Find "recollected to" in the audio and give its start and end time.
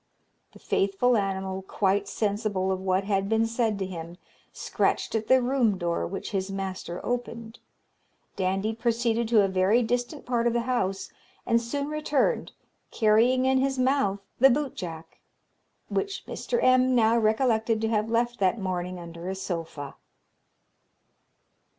17.15-17.89